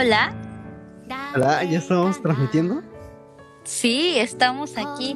[0.00, 0.34] Hola.
[1.34, 2.82] Hola, ¿ya estamos transmitiendo?
[3.64, 5.14] Sí, estamos aquí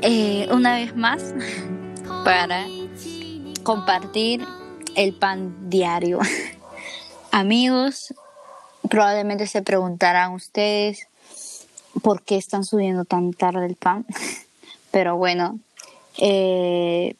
[0.00, 1.34] eh, una vez más
[2.24, 2.68] para
[3.64, 4.46] compartir
[4.94, 6.20] el pan diario.
[7.32, 8.14] Amigos,
[8.88, 11.08] probablemente se preguntarán ustedes
[12.00, 14.06] por qué están subiendo tan tarde el pan.
[14.92, 15.58] Pero bueno,
[16.18, 17.16] eh,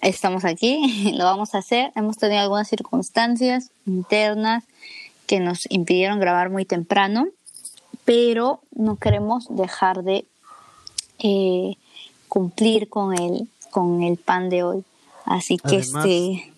[0.00, 1.92] estamos aquí, lo vamos a hacer.
[1.96, 4.64] Hemos tenido algunas circunstancias internas
[5.30, 7.28] que nos impidieron grabar muy temprano,
[8.04, 10.26] pero no queremos dejar de
[11.20, 11.76] eh,
[12.26, 14.84] cumplir con el, con el pan de hoy.
[15.24, 16.52] Así que este...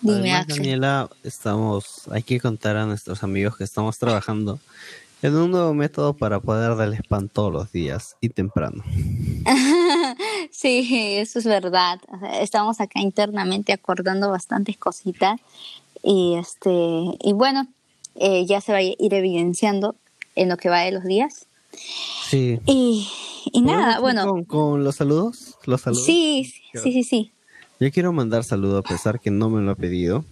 [0.00, 4.58] Dime, Daniela, estamos, hay que contar a nuestros amigos que estamos trabajando
[5.20, 8.82] en un nuevo método para poder darles pan todos los días y temprano.
[10.50, 12.00] sí, eso es verdad.
[12.40, 15.38] Estamos acá internamente acordando bastantes cositas
[16.02, 17.68] y este y bueno,
[18.16, 19.96] eh, ya se va a ir evidenciando
[20.34, 21.46] en lo que va de los días.
[22.28, 22.60] Sí.
[22.66, 23.08] Y,
[23.62, 24.44] nada, bueno.
[24.46, 25.56] Con, los saludos?
[25.64, 26.04] ¿Los saludos?
[26.04, 27.32] Sí, sí, sí, sí.
[27.80, 30.24] Yo quiero mandar saludos a pesar que no me lo ha pedido,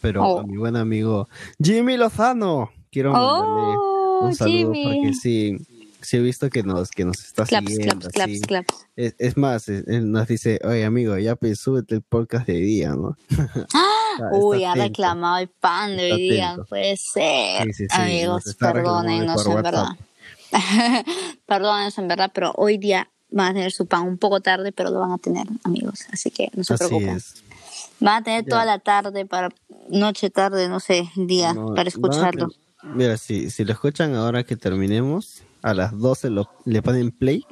[0.00, 0.46] pero a oh.
[0.46, 1.28] mi buen amigo
[1.62, 2.70] Jimmy Lozano.
[2.90, 5.56] Quiero mandarle oh, un saludo porque sí,
[6.00, 8.10] sí he visto que nos, que nos está siguiendo.
[8.10, 12.46] Claps, claps, es, es, más, él nos dice, oye amigo, ya pues súbete el podcast
[12.46, 13.16] de día, ¿no?
[13.74, 13.97] ¡Ah!
[14.32, 17.68] Uy, ha reclamado el pan de hoy día, puede ser.
[17.90, 19.88] Amigos, perdónenos en verdad.
[21.46, 24.90] perdónenos en verdad, pero hoy día van a tener su pan un poco tarde, pero
[24.90, 26.06] lo van a tener, amigos.
[26.12, 27.20] Así que no se preocupen.
[28.00, 29.50] Van a tener toda la tarde para
[29.88, 32.48] noche, tarde, no sé, día para escucharlo.
[32.82, 37.44] Mira, si, si lo escuchan ahora que terminemos, a las 12 lo, le ponen play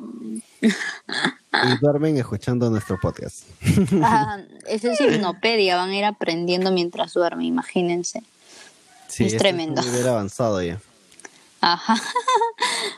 [0.60, 0.70] y
[1.80, 3.44] duermen escuchando nuestro podcast.
[4.02, 8.22] Ah, eso es hipnopedia, van a ir aprendiendo mientras duermen, imagínense.
[9.18, 9.80] es tremendo.
[9.80, 10.80] Es un avanzado ya.
[11.60, 11.96] Ajá.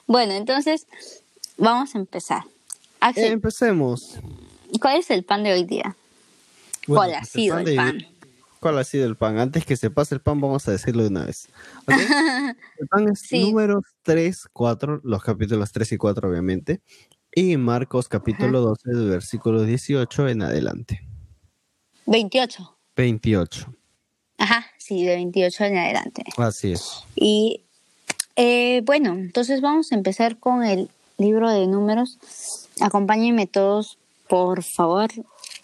[0.07, 0.87] Bueno, entonces
[1.59, 2.43] vamos a empezar.
[3.15, 4.19] empecemos.
[4.81, 5.97] ¿Cuál es el pan de hoy día?
[6.87, 8.07] ¿Cuál ha sido el pan?
[8.61, 9.39] ¿Cuál ha sido el pan?
[9.39, 11.49] Antes que se pase el pan, vamos a decirlo de una vez.
[11.87, 16.81] el pan es números 3, 4, los capítulos 3 y 4, obviamente.
[17.35, 21.07] Y Marcos capítulo 12, del versículo 18 en adelante.
[22.07, 22.77] 28.
[22.97, 23.75] 28.
[24.39, 26.25] Ajá, sí, de 28 en adelante.
[26.37, 27.05] Así es.
[27.15, 27.65] Y
[28.35, 30.89] eh, bueno, entonces vamos a empezar con el
[31.19, 32.19] libro de números.
[32.81, 33.99] Acompáñenme todos,
[34.29, 35.11] por favor.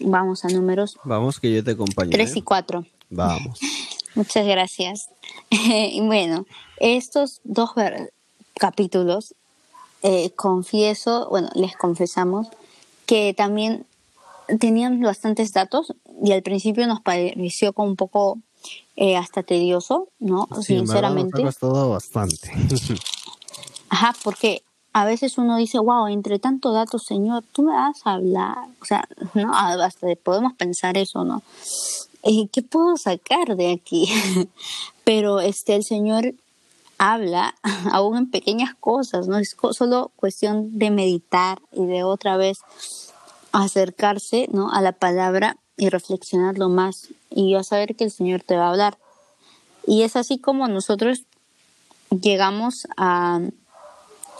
[0.00, 0.98] Vamos a números.
[1.04, 2.10] Vamos, que yo te acompaño.
[2.10, 2.80] 3 y 4.
[2.80, 2.90] ¿eh?
[3.10, 3.60] Vamos.
[4.14, 5.08] Muchas gracias.
[6.02, 6.46] bueno,
[6.78, 7.70] estos dos
[8.54, 9.34] capítulos
[10.02, 12.48] eh, confieso, bueno, les confesamos
[13.06, 13.86] que también
[14.60, 18.38] tenían bastantes datos y al principio nos pareció como un poco
[18.96, 20.48] eh, hasta tedioso, ¿no?
[20.62, 21.42] Sinceramente.
[21.42, 22.52] Nos ha bastante.
[23.88, 24.62] Ajá, porque
[24.94, 28.84] a veces uno dice, wow, entre tanto datos, señor, tú me vas a hablar, o
[28.84, 31.42] sea, no, hasta podemos pensar eso, ¿no?
[32.22, 34.08] Eh, ¿Qué puedo sacar de aquí?
[35.04, 36.34] Pero este, el señor
[36.96, 37.56] habla
[37.92, 42.58] aún en pequeñas cosas, no es solo cuestión de meditar y de otra vez
[43.50, 44.70] acercarse ¿no?
[44.70, 48.70] a la palabra y reflexionarlo más y a saber que el Señor te va a
[48.70, 48.96] hablar.
[49.88, 51.24] Y es así como nosotros
[52.10, 53.40] llegamos a,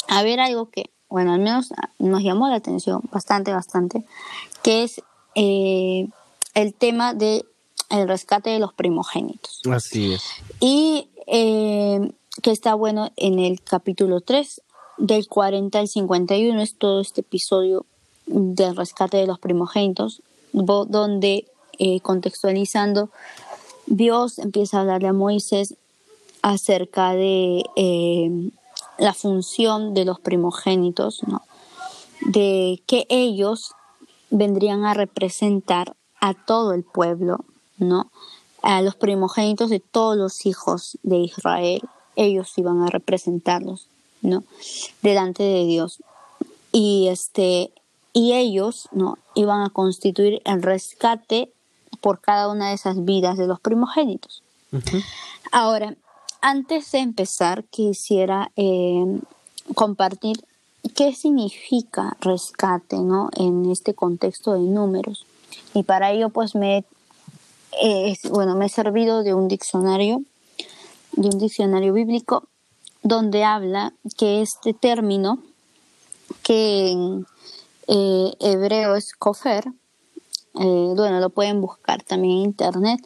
[0.08, 4.04] a ver algo que, bueno, al menos nos llamó la atención bastante, bastante,
[4.62, 5.02] que es
[5.34, 6.08] eh,
[6.54, 7.44] el tema de
[7.90, 9.60] el rescate de los primogénitos.
[9.70, 10.22] Así es.
[10.60, 14.62] Y eh, que está bueno en el capítulo 3,
[14.96, 17.84] del 40 al 51, es todo este episodio
[18.26, 20.22] del rescate de los primogénitos,
[20.52, 21.46] donde
[21.78, 23.10] eh, contextualizando,
[23.86, 25.74] Dios empieza a hablarle a Moisés
[26.42, 27.64] acerca de
[28.98, 31.42] la función de los primogénitos, ¿no?
[32.26, 33.72] de que ellos
[34.30, 37.44] vendrían a representar a todo el pueblo,
[37.78, 38.10] ¿no?
[38.62, 41.82] a los primogénitos de todos los hijos de Israel,
[42.16, 43.88] ellos iban a representarlos,
[44.22, 44.44] ¿no?
[45.02, 45.98] Delante de Dios.
[46.72, 47.72] Y este
[48.14, 49.18] y ellos, ¿no?
[49.34, 51.52] iban a constituir el rescate
[52.00, 54.42] por cada una de esas vidas de los primogénitos.
[55.52, 55.96] Ahora,
[56.44, 59.18] antes de empezar, quisiera eh,
[59.74, 60.44] compartir
[60.94, 63.30] qué significa rescate, ¿no?
[63.34, 65.24] En este contexto de números.
[65.72, 66.84] Y para ello, pues me,
[68.30, 70.22] bueno, me he servido de un diccionario
[71.12, 72.44] de un diccionario bíblico
[73.02, 75.38] donde habla que este término,
[76.42, 77.26] que en
[77.86, 79.64] eh, hebreo es kofer,
[80.60, 83.00] eh, bueno, lo pueden buscar también en internet,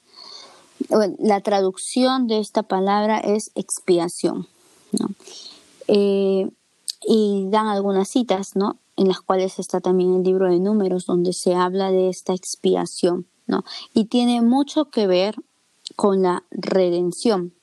[0.89, 4.47] la traducción de esta palabra es expiación.
[5.87, 6.51] Eh,
[7.07, 8.79] y dan algunas citas, ¿no?
[8.97, 13.27] En las cuales está también el libro de números, donde se habla de esta expiación,
[13.47, 13.65] ¿no?
[13.95, 15.37] Y tiene mucho que ver
[15.97, 17.55] con la redención.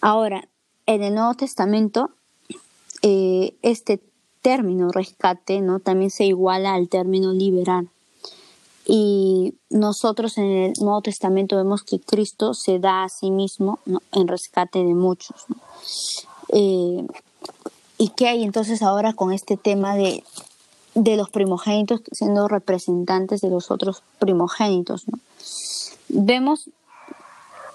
[0.00, 0.48] Ahora,
[0.86, 2.10] en el Nuevo Testamento,
[3.02, 4.00] eh, este
[4.40, 5.80] término rescate, ¿no?
[5.80, 7.84] También se iguala al término liberar.
[8.86, 13.78] Y nosotros en el Nuevo Testamento vemos que Cristo se da a sí mismo
[14.12, 15.46] en rescate de muchos.
[16.48, 17.06] Eh,
[17.98, 20.24] ¿Y qué hay entonces ahora con este tema de,
[20.94, 25.04] los primogénitos siendo representantes de los otros primogénitos?
[26.08, 26.68] Vemos,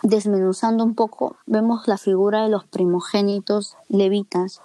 [0.03, 4.59] desmenuzando un poco, vemos la figura de los primogénitos levitas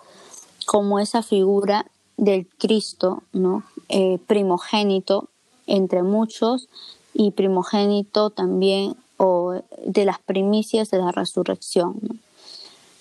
[0.67, 1.87] como esa figura
[2.17, 3.63] del Cristo, ¿no?
[3.89, 5.29] Eh, primogénito
[5.67, 6.69] entre muchos
[7.15, 12.21] y primogénito también o de las primicias de la resurrección.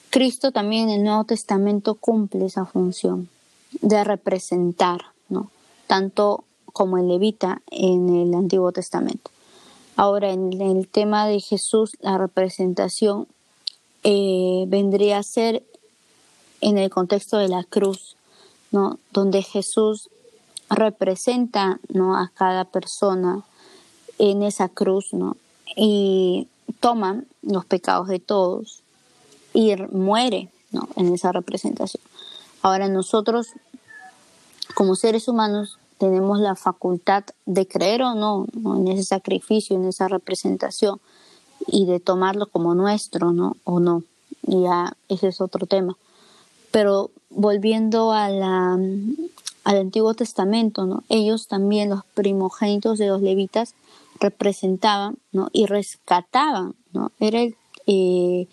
[0.10, 3.30] Cristo también en el Nuevo Testamento cumple esa función
[3.82, 5.50] de representar, ¿no?
[5.88, 6.44] tanto
[6.74, 9.32] como el levita en el Antiguo Testamento.
[9.96, 13.28] Ahora, en el tema de Jesús, la representación
[14.04, 15.64] eh, vendría a ser
[16.60, 18.16] en el contexto de la cruz,
[18.72, 19.00] ¿no?
[19.12, 20.10] donde Jesús
[20.72, 22.18] representa ¿no?
[22.18, 23.44] a cada persona
[24.18, 25.36] en esa cruz ¿no?
[25.76, 26.48] y
[26.80, 28.82] toma los pecados de todos
[29.54, 30.88] y muere ¿no?
[30.96, 32.02] en esa representación.
[32.62, 33.50] Ahora nosotros,
[34.74, 40.08] como seres humanos, tenemos la facultad de creer o no, en ese sacrificio, en esa
[40.08, 41.00] representación,
[41.68, 43.56] y de tomarlo como nuestro, ¿no?
[43.66, 44.04] O no.
[44.48, 45.96] Y ya ese es otro tema.
[46.72, 48.80] Pero volviendo a la,
[49.64, 51.04] al Antiguo Testamento, ¿no?
[51.10, 53.76] Ellos también, los primogénitos de los levitas,
[54.20, 55.50] representaban, ¿no?
[55.54, 57.12] Y rescataban, ¿no?
[57.20, 57.56] Era el,
[57.88, 58.48] eh,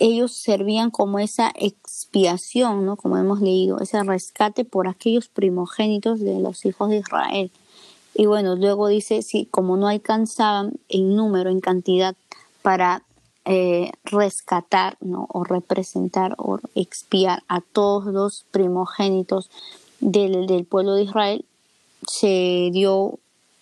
[0.00, 2.96] ellos servían como esa expiación, ¿no?
[2.96, 7.50] Como hemos leído, ese rescate por aquellos primogénitos de los hijos de Israel.
[8.14, 12.14] Y bueno, luego dice, si como no alcanzaban en número, en cantidad,
[12.62, 13.02] para
[13.44, 15.26] eh, rescatar ¿no?
[15.28, 19.50] o representar o expiar a todos los primogénitos
[20.02, 21.44] del, del, pueblo de Israel,
[22.06, 23.18] se dio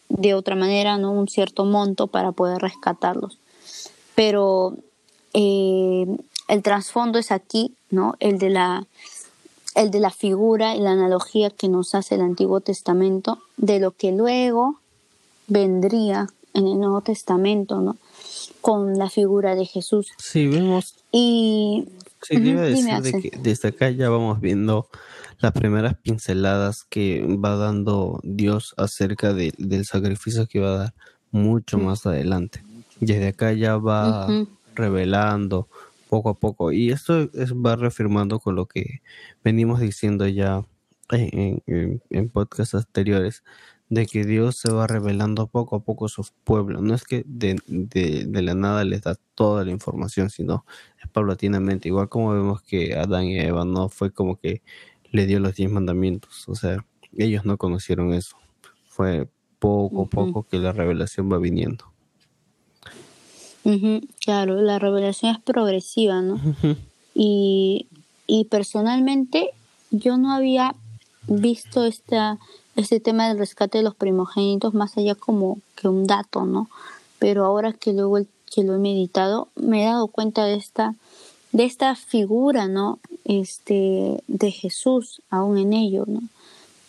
[0.09, 1.13] de otra manera ¿no?
[1.13, 3.39] un cierto monto para poder rescatarlos.
[4.17, 4.77] Pero
[5.35, 6.07] eh,
[6.49, 8.17] el trasfondo es aquí, ¿no?
[8.19, 8.87] El de la
[9.77, 13.93] el de la figura y la analogía que nos hace el Antiguo Testamento de lo
[13.93, 14.81] que luego
[15.47, 17.97] vendría en el Nuevo Testamento, ¿no?
[18.61, 20.09] Con la figura de Jesús.
[20.19, 20.95] Sí, vemos.
[21.13, 21.87] Y
[22.23, 24.89] sí, decir de que desde acá ya vamos viendo
[25.39, 30.95] las primeras pinceladas que va dando Dios acerca del sacrificio que va a dar
[31.31, 32.63] mucho más adelante.
[33.01, 34.29] Desde acá ya va
[34.75, 35.69] revelando
[36.11, 36.73] poco a poco.
[36.73, 39.01] Y esto es, va reafirmando con lo que
[39.43, 40.63] venimos diciendo ya
[41.11, 41.63] en,
[42.11, 43.43] en, podcasts anteriores,
[43.91, 46.81] de que Dios se va revelando poco a poco a su pueblo.
[46.81, 50.65] No es que de, de, la nada les da toda la información, sino
[51.03, 51.89] es paulatinamente.
[51.89, 54.63] Igual como vemos que Adán y Eva no fue como que
[55.11, 56.49] le dio los diez mandamientos.
[56.49, 58.37] O sea, ellos no conocieron eso.
[58.89, 59.29] Fue
[59.59, 61.91] poco a poco que la revelación va viniendo
[64.25, 66.41] claro, la revelación es progresiva, ¿no?
[67.15, 67.87] y,
[68.27, 69.51] y personalmente
[69.91, 70.75] yo no había
[71.27, 72.39] visto esta,
[72.81, 76.69] este tema del rescate de los primogénitos más allá como que un dato, ¿no?
[77.19, 78.19] Pero ahora que luego
[78.53, 80.95] que lo he meditado, me he dado cuenta de esta,
[81.53, 82.99] de esta figura, ¿no?
[83.25, 86.21] Este, de Jesús aún en ello, ¿no?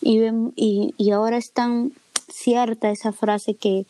[0.00, 0.20] Y,
[0.56, 1.92] y, y ahora es tan
[2.28, 3.86] cierta esa frase que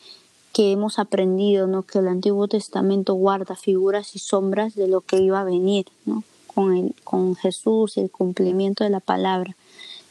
[0.52, 1.82] que hemos aprendido, ¿no?
[1.82, 6.24] Que el Antiguo Testamento guarda figuras y sombras de lo que iba a venir, ¿no?
[6.46, 9.56] Con, el, con Jesús, el cumplimiento de la palabra.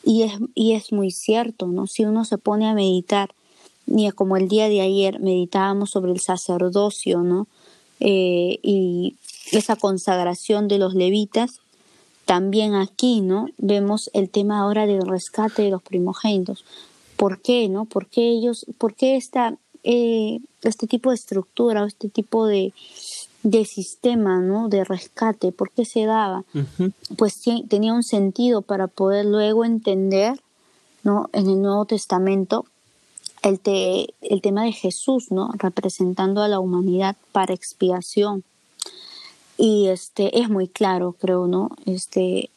[0.04, 1.88] Y es, y es muy cierto, ¿no?
[1.88, 3.34] Si uno se pone a meditar,
[3.86, 7.48] y como el día de ayer meditábamos sobre el sacerdocio, ¿no?
[8.00, 9.16] Eh, y
[9.52, 11.60] esa consagración de los levitas,
[12.26, 13.48] también aquí, ¿no?
[13.58, 16.64] Vemos el tema ahora del rescate de los primogénitos.
[17.18, 17.86] ¿Por qué, no?
[17.86, 22.74] ¿Por qué ellos, por qué esta, eh, este tipo de estructura o este tipo de,
[23.44, 24.70] de sistema ¿no?
[24.70, 26.44] de rescate, ¿por qué se daba?
[27.18, 30.40] Pues tenía un sentido para poder luego entender
[31.04, 31.30] ¿no?
[31.34, 32.66] en el Nuevo Testamento
[33.42, 33.60] el,
[34.22, 35.52] el tema de Jesús, ¿no?
[35.58, 38.44] representando a la humanidad para expiación.
[39.58, 41.70] Y este es muy claro, creo, ¿no?
[41.86, 42.50] Este,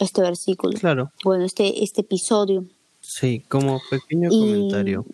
[0.00, 0.78] este versículo.
[0.78, 1.10] Claro.
[1.22, 2.64] Bueno, este, este episodio.
[3.02, 5.04] Sí, como pequeño comentario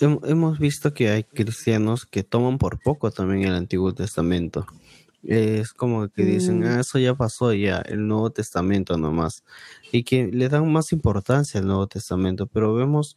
[0.00, 4.66] hemos visto que hay cristianos que toman por poco también el Antiguo Testamento.
[5.22, 6.64] Es como que dicen, mm.
[6.64, 9.44] ah, eso ya pasó ya, el Nuevo Testamento nomás.
[9.90, 13.16] Y que le dan más importancia al Nuevo Testamento, pero vemos,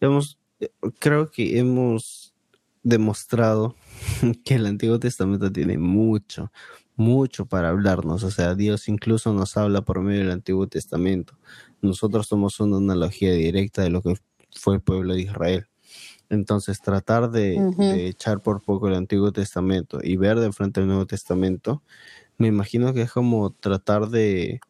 [0.00, 2.34] vemos, eh, creo que hemos
[2.82, 3.76] demostrado
[4.44, 6.50] que el Antiguo Testamento tiene mucho,
[6.96, 8.24] mucho para hablarnos.
[8.24, 11.38] O sea, Dios incluso nos habla por medio del Antiguo Testamento.
[11.80, 14.14] Nosotros somos una analogía directa de lo que
[14.50, 15.66] fue el pueblo de Israel.
[16.28, 17.56] Entonces, tratar de,
[18.08, 21.82] echar por poco el Antiguo Testamento y ver de frente el Nuevo Testamento,
[22.38, 24.60] me imagino que es como tratar de,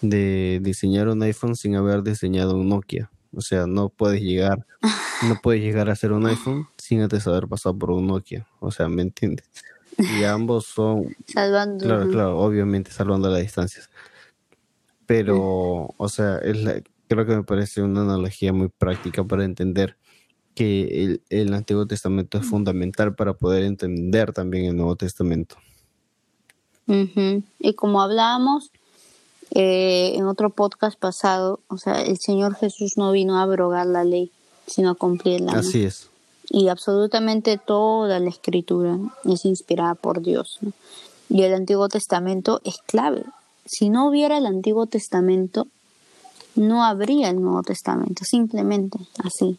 [0.00, 3.10] de diseñar un iPhone sin haber diseñado un Nokia.
[3.34, 4.66] O sea, no puedes llegar,
[5.26, 8.46] no puedes llegar a hacer un iPhone sin antes haber pasado por un Nokia.
[8.60, 9.48] O sea, ¿me entiendes?
[9.98, 11.16] Y ambos son.
[11.26, 11.84] Salvando.
[11.84, 13.88] Claro, claro, obviamente salvando las distancias.
[15.06, 19.96] Pero, o sea, es creo que me parece una analogía muy práctica para entender
[20.54, 25.56] que el, Antiguo Testamento es fundamental para poder entender también el Nuevo Testamento.
[26.86, 28.70] Y como hablábamos
[29.50, 34.04] eh, en otro podcast pasado, o sea, el Señor Jesús no vino a abrogar la
[34.04, 34.30] ley,
[34.66, 35.52] sino a cumplirla.
[35.52, 36.08] Así es.
[36.50, 40.58] Y absolutamente toda la escritura es inspirada por Dios.
[41.30, 43.24] Y el Antiguo Testamento es clave.
[43.64, 45.66] Si no hubiera el Antiguo Testamento,
[46.56, 49.58] no habría el Nuevo Testamento, simplemente así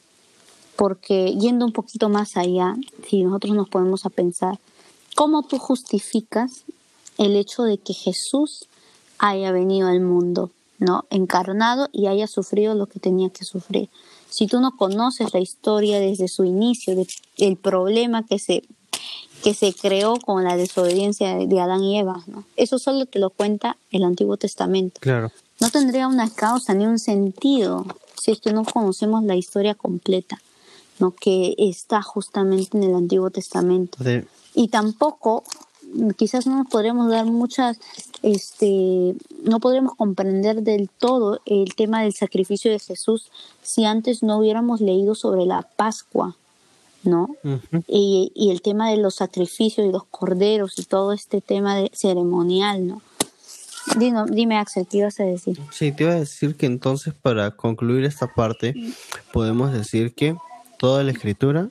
[0.75, 2.75] porque yendo un poquito más allá,
[3.07, 4.59] si nosotros nos podemos a pensar,
[5.15, 6.63] ¿cómo tú justificas
[7.17, 8.67] el hecho de que Jesús
[9.17, 11.05] haya venido al mundo, ¿no?
[11.09, 13.89] Encarnado y haya sufrido lo que tenía que sufrir.
[14.29, 16.95] Si tú no conoces la historia desde su inicio,
[17.37, 18.63] del problema que se,
[19.43, 22.43] que se creó con la desobediencia de Adán y Eva, ¿no?
[22.55, 24.99] Eso solo te lo cuenta el Antiguo Testamento.
[24.99, 25.31] Claro.
[25.61, 27.85] No tendría una causa ni un sentido
[28.19, 30.41] si es que no conocemos la historia completa
[31.19, 33.97] que está justamente en el Antiguo Testamento.
[34.53, 35.43] Y tampoco,
[36.15, 37.77] quizás no nos podremos dar muchas,
[38.21, 43.31] este, no podremos comprender del todo el tema del sacrificio de Jesús
[43.61, 46.35] si antes no hubiéramos leído sobre la Pascua.
[47.03, 47.35] ¿no?
[47.89, 51.91] y, y, el tema de los sacrificios y los corderos y todo este tema de
[51.93, 53.01] ceremonial, ¿no?
[53.97, 55.59] Dime, dime, Axel, ¿qué ibas a decir?
[55.71, 58.73] Sí, te iba a decir que entonces para concluir esta parte
[59.31, 60.35] podemos decir que
[60.83, 61.69] toda la escritura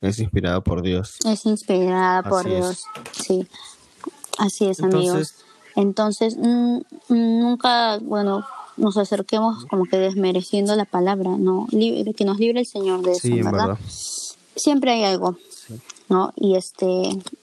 [0.00, 1.18] es inspirada por Dios.
[1.26, 3.46] Es inspirada por Dios, sí.
[4.38, 5.34] Así es, amigos.
[5.76, 6.78] Entonces, mm,
[7.10, 8.46] nunca, bueno,
[8.78, 11.66] nos acerquemos como que desmereciendo la palabra, ¿no?
[11.70, 13.78] que nos libre el Señor de eso, ¿verdad?
[14.56, 15.36] Siempre hay algo,
[16.08, 16.32] ¿no?
[16.34, 16.86] Y este,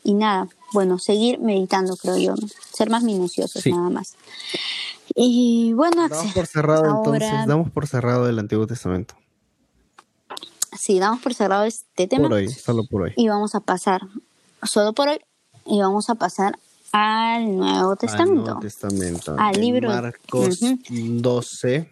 [0.03, 2.33] y nada, bueno, seguir meditando, creo yo,
[2.73, 4.15] ser más minuciosos, nada más.
[5.13, 9.20] Y bueno, damos por cerrado entonces, damos por cerrado el Antiguo Testamento.
[10.77, 12.23] Sí, damos por cerrado este tema.
[12.23, 13.13] Por hoy, solo por hoy.
[13.17, 14.01] Y vamos a pasar,
[14.63, 15.19] solo por hoy,
[15.65, 16.57] y vamos a pasar
[16.91, 18.41] al Nuevo Testamento.
[18.41, 19.35] Al Nuevo Testamento.
[19.37, 19.89] Al libro.
[19.89, 20.59] Marcos
[20.89, 21.89] 12.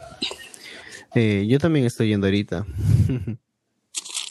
[1.16, 2.66] Eh, yo también estoy yendo ahorita.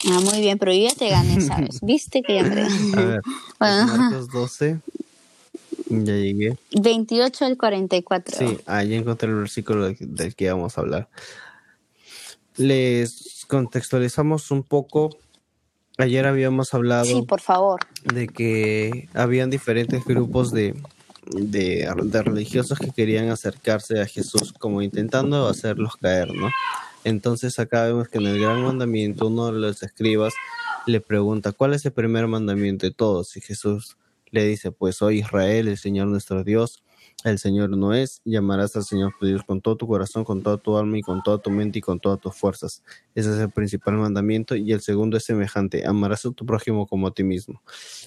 [0.06, 1.80] Ah, muy bien, pero yo ya te gané, ¿sabes?
[1.82, 3.20] ¿Viste que ya me A ver,
[3.58, 4.78] Marcos 12.
[5.90, 6.56] Ya llegué.
[6.80, 8.38] 28 al 44.
[8.38, 11.08] Sí, ahí encontré el versículo del que vamos a hablar.
[12.56, 15.10] Les contextualizamos un poco,
[15.96, 17.06] ayer habíamos hablado.
[17.06, 17.80] Sí, por favor.
[18.04, 20.80] De que habían diferentes grupos de,
[21.32, 21.90] de,
[22.22, 26.50] religiosos que querían acercarse a Jesús, como intentando hacerlos caer, ¿no?
[27.04, 30.34] Entonces acá vemos que en el gran mandamiento uno de los escribas
[30.86, 33.36] le pregunta, ¿cuál es el primer mandamiento de todos?
[33.36, 33.96] Y Jesús
[34.30, 36.82] le dice, pues soy Israel, el Señor nuestro Dios,
[37.24, 40.56] el Señor no es, llamarás al Señor tu Dios con todo tu corazón, con toda
[40.56, 42.82] tu alma y con toda tu mente y con todas tus fuerzas.
[43.14, 47.08] Ese es el principal mandamiento y el segundo es semejante, amarás a tu prójimo como
[47.08, 47.60] a ti mismo.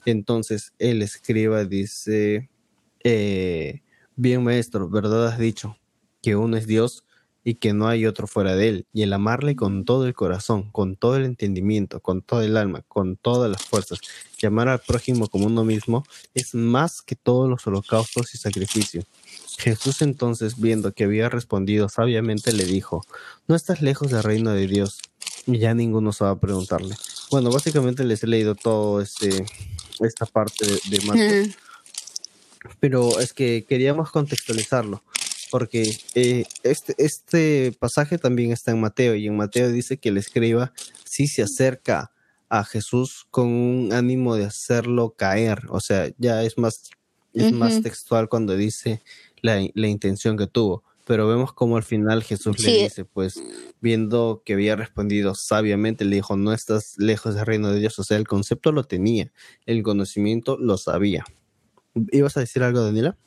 [0.05, 2.49] Entonces el escriba dice,
[3.03, 3.81] eh,
[4.15, 5.77] bien maestro, ¿verdad has dicho
[6.21, 7.03] que uno es Dios?
[7.43, 10.69] Y que no hay otro fuera de él, y el amarle con todo el corazón,
[10.71, 13.99] con todo el entendimiento, con todo el alma, con todas las fuerzas,
[14.39, 16.05] llamar al prójimo como uno mismo,
[16.35, 19.05] es más que todos los holocaustos y sacrificios.
[19.57, 23.05] Jesús entonces, viendo que había respondido sabiamente, le dijo,
[23.47, 24.99] no estás lejos del reino de Dios.
[25.45, 26.95] Y ya ninguno sabe preguntarle.
[27.31, 29.45] Bueno, básicamente les he leído todo este,
[29.99, 31.55] esta parte de, de
[32.79, 35.03] Pero es que queríamos contextualizarlo
[35.51, 40.17] porque eh, este, este pasaje también está en Mateo y en Mateo dice que el
[40.17, 42.11] escriba sí se acerca
[42.49, 46.89] a Jesús con un ánimo de hacerlo caer, o sea, ya es más,
[47.33, 49.01] es más textual cuando dice
[49.41, 53.41] la, intención que tuvo, pero vemos como al final Jesús le dice, pues,
[53.79, 58.03] viendo que había respondido sabiamente, le dijo, no estás lejos del reino de Dios, o
[58.03, 59.31] sea, el concepto lo tenía,
[59.65, 61.23] el conocimiento lo sabía.
[62.11, 63.17] ¿Ibas a decir algo, Daniela?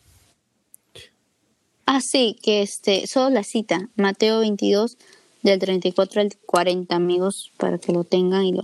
[1.87, 4.97] Ah, sí, que este, solo la cita, Mateo 22,
[5.43, 8.63] del 34 al 40, amigos, para que lo tengan y lo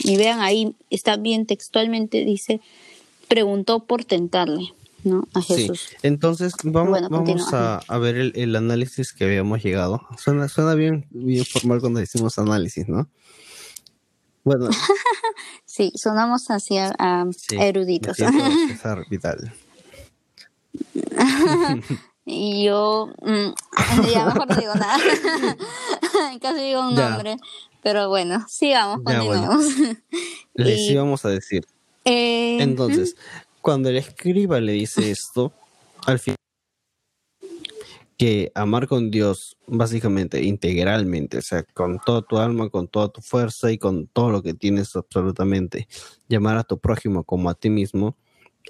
[0.00, 2.60] y vean ahí, está bien textualmente, dice,
[3.28, 4.72] preguntó por tentarle.
[5.04, 5.28] ¿no?
[5.32, 5.86] a Jesús.
[5.90, 5.96] Sí.
[6.02, 10.02] Entonces vamos, vamos a, ver el, análisis que habíamos llegado.
[10.18, 13.08] Suena, suena bien, bien formal cuando decimos análisis, ¿no?
[14.42, 14.68] Bueno.
[15.64, 18.16] sí, sonamos así a, eruditos.
[19.08, 19.54] Vital.
[22.30, 23.54] y yo mm,
[24.12, 24.98] ya mejor no digo nada.
[26.42, 27.36] Casi digo un nombre.
[27.82, 29.64] Pero bueno, sigamos, continuemos.
[30.54, 31.64] Les íbamos a decir.
[32.04, 33.16] Eh, Entonces,
[33.62, 35.52] cuando el escriba le dice esto,
[36.04, 36.36] al final
[38.18, 43.22] que amar con Dios básicamente integralmente, o sea, con toda tu alma, con toda tu
[43.22, 45.88] fuerza y con todo lo que tienes absolutamente,
[46.28, 48.16] llamar a tu prójimo como a ti mismo,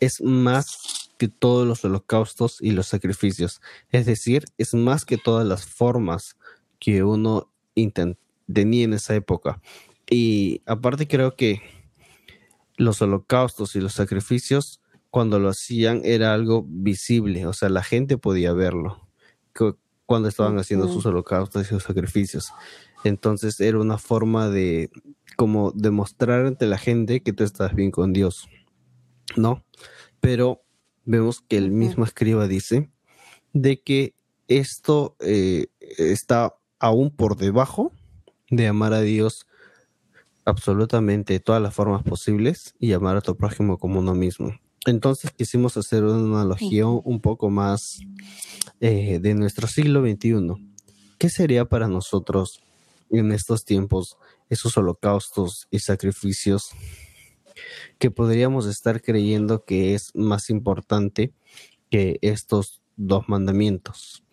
[0.00, 3.60] es más que todos los holocaustos y los sacrificios.
[3.90, 6.36] Es decir, es más que todas las formas
[6.78, 7.52] que uno
[8.52, 9.60] tenía en esa época.
[10.10, 11.60] Y aparte creo que
[12.76, 18.16] los holocaustos y los sacrificios, cuando lo hacían, era algo visible, o sea, la gente
[18.16, 19.08] podía verlo
[20.06, 22.52] cuando estaban haciendo sus holocaustos y sus sacrificios.
[23.04, 24.90] Entonces era una forma de
[25.36, 28.48] como demostrar ante la gente que tú estás bien con Dios,
[29.36, 29.64] ¿no?
[30.20, 30.62] Pero
[31.08, 32.90] vemos que el mismo escriba dice
[33.54, 34.14] de que
[34.46, 37.92] esto eh, está aún por debajo
[38.50, 39.46] de amar a Dios
[40.44, 44.52] absolutamente de todas las formas posibles y amar a tu prójimo como uno mismo.
[44.86, 48.00] Entonces quisimos hacer una analogía un poco más
[48.80, 50.54] eh, de nuestro siglo XXI.
[51.18, 52.62] ¿Qué sería para nosotros
[53.10, 54.18] en estos tiempos
[54.50, 56.70] esos holocaustos y sacrificios
[57.98, 61.32] que podríamos estar creyendo que es más importante
[61.90, 64.24] que estos dos mandamientos?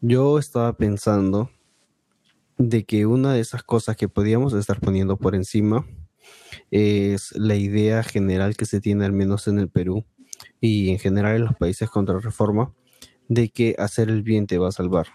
[0.00, 1.50] Yo estaba pensando
[2.58, 5.86] de que una de esas cosas que podíamos estar poniendo por encima
[6.70, 10.04] es la idea general que se tiene al menos en el Perú
[10.60, 12.74] y en general en los países contra reforma
[13.28, 15.08] de que hacer el bien te va a salvar.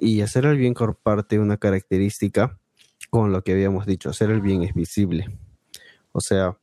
[0.00, 2.58] Y hacer el bien comparte una característica
[3.10, 5.26] con lo que habíamos dicho, hacer el bien es visible.
[6.16, 6.56] O sea,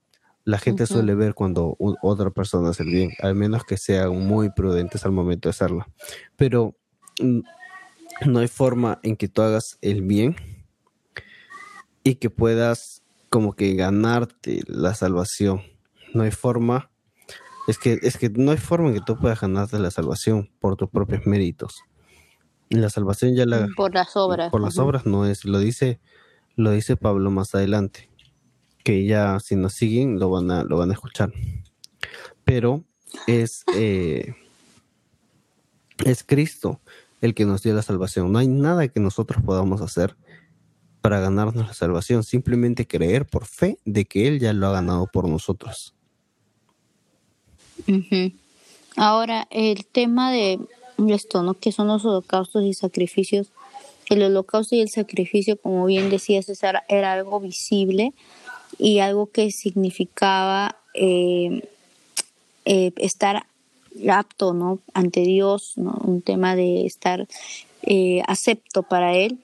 [0.45, 4.49] la gente suele ver cuando otra persona hace el bien, al menos que sean muy
[4.49, 5.85] prudentes al momento de hacerlo.
[6.35, 6.75] Pero
[7.21, 7.41] mm,
[8.25, 10.35] no hay forma en que tú hagas el bien
[12.03, 15.61] y que puedas como que ganarte la salvación.
[16.15, 16.89] No hay forma,
[17.67, 20.77] es que, es que no hay forma en que tú puedas ganarte la salvación por
[20.77, 21.83] tus propios méritos.
[22.69, 23.67] La salvación ya la...
[23.77, 24.49] Por las obras.
[24.49, 25.99] Por las obras no es, lo dice,
[26.55, 28.09] lo dice Pablo más adelante,
[28.83, 31.31] que ya si nos siguen lo van a, lo van a escuchar.
[32.43, 32.83] Pero
[33.27, 34.35] es, eh,
[36.05, 36.79] es Cristo
[37.21, 38.31] el que nos dio la salvación.
[38.31, 40.15] No hay nada que nosotros podamos hacer
[41.01, 45.07] para ganarnos la salvación, simplemente creer por fe de que Él ya lo ha ganado
[45.07, 45.93] por nosotros.
[48.95, 50.59] Ahora, el tema de
[51.09, 51.53] esto, ¿no?
[51.55, 53.51] Que son los holocaustos y sacrificios.
[54.09, 58.13] El holocausto y el sacrificio, como bien decía César, era algo visible
[58.77, 61.67] y algo que significaba eh,
[62.65, 63.45] eh, estar
[64.09, 64.79] apto ¿no?
[64.93, 67.27] ante Dios, un tema de estar
[67.83, 69.39] eh, acepto para Él.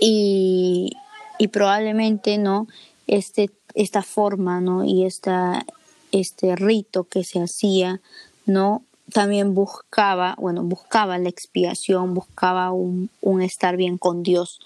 [0.00, 0.92] Y,
[1.38, 2.66] y, probablemente no
[3.06, 4.84] este, esta forma ¿no?
[4.84, 5.66] y esta,
[6.10, 8.00] este rito que se hacía
[8.46, 14.60] no también buscaba bueno buscaba la expiación buscaba un, un estar bien con Dios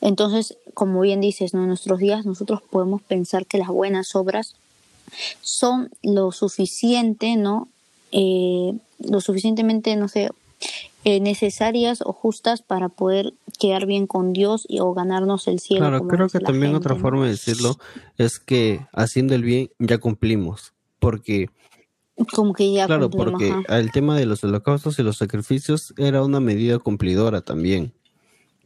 [0.00, 1.62] entonces como bien dices ¿no?
[1.62, 4.56] en nuestros días nosotros podemos pensar que las buenas obras
[5.40, 7.68] son lo suficiente no
[8.16, 10.30] eh, lo suficientemente, no sé,
[11.04, 15.88] eh, necesarias o justas para poder quedar bien con Dios y, o ganarnos el cielo.
[15.88, 17.76] Claro, creo que también otra forma de decirlo
[18.16, 21.48] es que haciendo el bien ya cumplimos, porque...
[22.32, 26.38] Como que ya Claro, porque el tema de los holocaustos y los sacrificios era una
[26.38, 27.92] medida cumplidora también,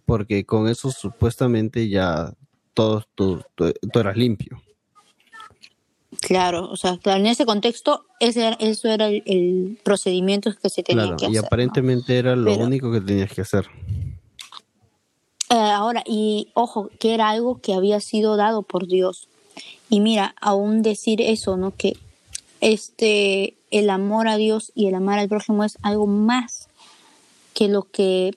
[0.08, 2.32] porque con eso supuestamente ya
[2.72, 4.62] todo, todo eras limpio.
[6.22, 11.26] Claro, o sea, en ese contexto ese eso era el, procedimiento que se tenía que
[11.26, 11.30] hacer.
[11.30, 13.66] Y aparentemente era lo único que tenías que hacer.
[15.50, 19.28] Eh, ahora, y ojo, que era algo que había sido dado por Dios.
[19.90, 21.76] Y mira, aún decir eso, ¿no?
[21.76, 21.98] Que
[22.62, 26.68] este, el amor a Dios y el amar al prójimo es algo más
[27.52, 28.32] que lo que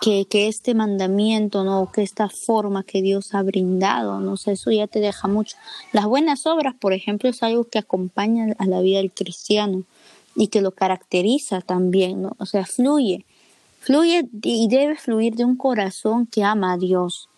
[0.00, 1.90] que, que, este mandamiento, ¿no?
[1.92, 5.56] Que esta forma que Dios ha brindado, no sé, eso ya te deja mucho.
[5.92, 9.84] Las buenas obras, por ejemplo, es algo que acompaña a la vida del cristiano
[10.34, 12.36] y que lo caracteriza también, ¿no?
[12.38, 13.24] O sea, fluye,
[13.80, 17.28] fluye y debe fluir de un corazón que ama a Dios.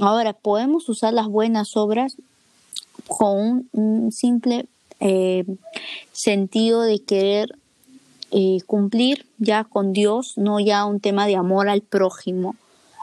[0.00, 2.16] Ahora, podemos usar las buenas obras
[3.06, 4.66] con un, simple
[5.00, 5.44] eh,
[6.12, 7.56] sentido de querer
[8.34, 12.56] eh, cumplir ya con Dios, no ya un tema de amor al prójimo,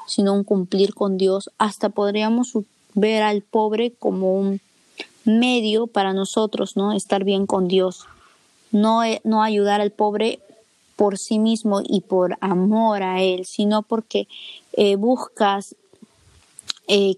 [0.08, 1.52] sino un cumplir con Dios.
[1.60, 2.54] Hasta podríamos
[2.96, 4.60] ver al pobre como un
[5.26, 6.94] medio para nosotros, ¿no?
[6.94, 8.06] Estar bien con Dios.
[8.72, 10.40] No, eh, no ayudar al pobre
[10.96, 14.28] por sí mismo y por amor a Él, sino porque
[14.74, 15.76] eh, buscas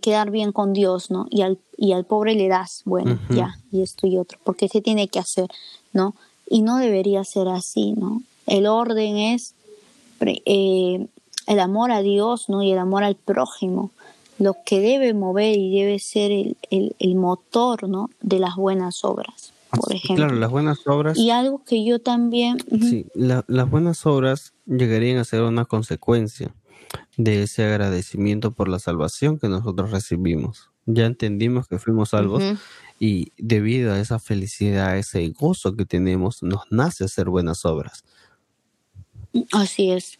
[0.02, 1.28] quedar bien con Dios, ¿no?
[1.30, 4.82] Y al, y al pobre le das, bueno, ya, y esto y otro, porque se
[4.82, 5.48] tiene que hacer,
[5.94, 6.14] ¿no?
[6.52, 8.22] Y no debería ser así, ¿no?
[8.46, 9.56] El orden es
[10.20, 11.08] eh,
[11.48, 12.62] el amor a Dios, ¿no?
[12.62, 13.92] Y el amor al prójimo,
[14.38, 16.58] lo que debe mover y debe ser el,
[17.00, 18.10] el, motor, ¿no?
[18.20, 20.26] De las buenas obras, por ejemplo.
[20.26, 21.18] Claro, las buenas obras.
[21.18, 22.58] Y algo que yo también...
[22.70, 26.54] Sí, las buenas obras llegarían a ser una consecuencia
[27.16, 30.70] de ese agradecimiento por la salvación que nosotros recibimos.
[30.86, 32.44] Ya entendimos que fuimos salvos
[33.04, 38.04] y debido a esa felicidad, a ese gozo que tenemos, nos nace hacer buenas obras.
[39.52, 40.20] Así es.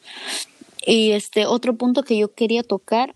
[0.88, 3.14] Y este otro punto que yo quería tocar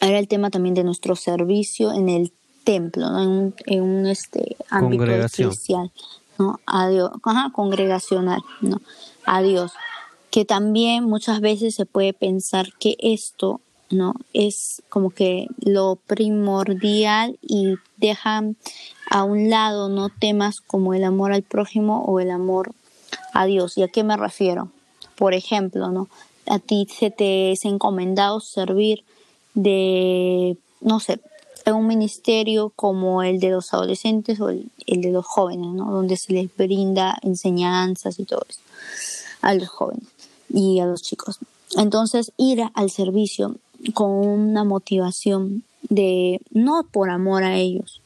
[0.00, 4.56] era el tema también de nuestro servicio en el templo, en, un, en un este
[4.70, 5.90] ámbito especial,
[6.38, 6.60] ¿no?
[6.64, 8.80] Adiós, ajá, congregacional, ¿no?
[9.24, 9.72] Adiós.
[10.30, 13.60] Que también muchas veces se puede pensar que esto
[13.94, 14.14] ¿no?
[14.32, 18.56] Es como que lo primordial y dejan
[19.10, 20.08] a un lado, ¿no?
[20.08, 22.72] Temas como el amor al prójimo o el amor
[23.32, 23.78] a Dios.
[23.78, 24.68] ¿Y a qué me refiero?
[25.16, 26.08] Por ejemplo, ¿no?
[26.46, 29.04] A ti se te es encomendado servir
[29.54, 31.20] de, no sé,
[31.66, 35.90] un ministerio como el de los adolescentes o el, el de los jóvenes, ¿no?
[35.90, 38.60] Donde se les brinda enseñanzas y todo eso
[39.40, 40.04] a los jóvenes
[40.48, 41.38] y a los chicos.
[41.76, 43.56] Entonces, ir al servicio
[43.92, 48.00] con una motivación de no por amor a ellos,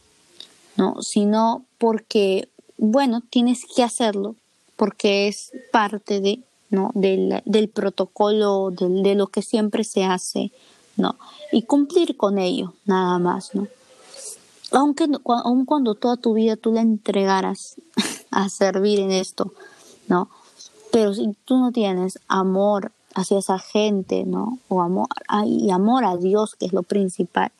[0.76, 4.34] no, sino porque, bueno, tienes que hacerlo,
[4.76, 6.90] porque es parte de, ¿no?
[6.94, 10.52] del, del protocolo, de, de, lo que siempre se hace,
[10.96, 11.16] ¿no?
[11.52, 13.68] Y cumplir con ello, nada más, ¿no?
[14.70, 17.76] Aunque, aun cuando toda tu vida tú la entregaras
[18.30, 19.52] a servir en esto,
[20.08, 20.28] ¿no?
[20.92, 24.58] Pero si tú no tienes amor hacia esa gente, ¿no?
[24.68, 25.08] O amor,
[25.44, 27.50] y amor a Dios, que es lo principal.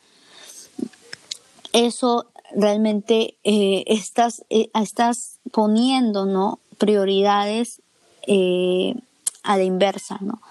[1.73, 6.59] Eso realmente eh, estás, eh, estás poniendo, ¿no?
[6.77, 7.81] Prioridades
[8.25, 8.95] eh,
[9.43, 10.41] a la inversa, ¿no?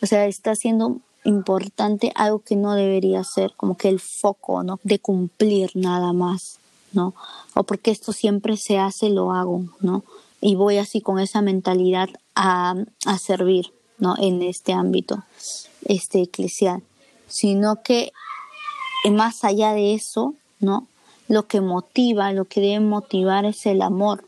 [0.00, 4.78] O sea, está siendo importante algo que no debería ser como que el foco, ¿no?
[4.84, 6.58] De cumplir nada más,
[6.92, 7.14] ¿no?
[7.54, 10.04] O porque esto siempre se hace, lo hago, ¿no?
[10.40, 12.74] Y voy así con esa mentalidad a,
[13.06, 13.72] a servir,
[14.02, 14.16] ¿no?
[14.18, 15.22] en este ámbito
[15.84, 16.82] este, eclesial,
[17.28, 18.10] sino que
[19.04, 20.88] eh, más allá de eso, ¿no?
[21.28, 24.24] lo que motiva, lo que debe motivar es el amor,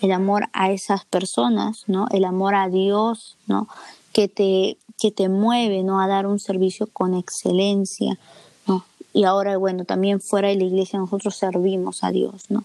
[0.00, 2.06] el amor a esas personas, ¿no?
[2.12, 3.66] el amor a Dios, ¿no?
[4.12, 6.00] que, te, que te mueve ¿no?
[6.00, 8.20] a dar un servicio con excelencia.
[8.68, 8.84] ¿no?
[9.12, 12.62] Y ahora, bueno, también fuera de la iglesia nosotros servimos a Dios, ¿no?